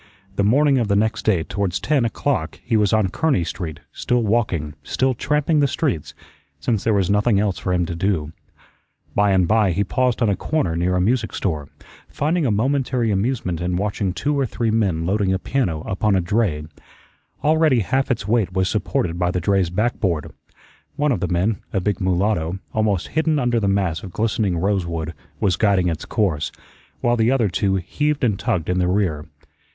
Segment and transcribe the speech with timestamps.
[0.35, 4.23] The morning of the next day towards ten o'clock he was on Kearney Street, still
[4.23, 6.15] walking, still tramping the streets,
[6.59, 8.33] since there was nothing else for him to do.
[9.13, 11.69] By and by he paused on a corner near a music store,
[12.09, 16.19] finding a momentary amusement in watching two or three men loading a piano upon a
[16.19, 16.65] dray.
[17.43, 20.31] Already half its weight was supported by the dray's backboard.
[20.95, 25.13] One of the men, a big mulatto, almost hidden under the mass of glistening rosewood,
[25.39, 26.51] was guiding its course,
[27.01, 29.27] while the other two heaved and tugged in the rear.